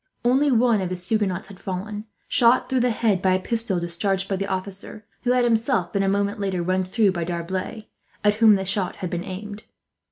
Only 0.25 0.51
one 0.51 0.81
of 0.81 0.89
his 0.89 1.09
Huguenots 1.09 1.49
had 1.49 1.59
fallen, 1.59 2.05
shot 2.27 2.67
through 2.67 2.79
the 2.79 2.89
head 2.89 3.21
by 3.21 3.35
a 3.35 3.39
pistol 3.39 3.79
discharged 3.79 4.27
by 4.27 4.35
the 4.35 4.47
officer; 4.47 5.05
who 5.25 5.31
had 5.31 5.43
himself 5.43 5.93
been, 5.93 6.01
a 6.01 6.09
moment 6.09 6.39
later, 6.39 6.63
run 6.63 6.83
through 6.83 7.11
by 7.11 7.23
D'Arblay, 7.23 7.85
at 8.23 8.33
whom 8.37 8.55
the 8.55 8.65
shot 8.65 8.95
had 8.95 9.11
been 9.11 9.23
aimed. 9.23 9.61